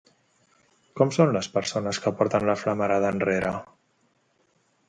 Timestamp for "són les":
1.17-1.49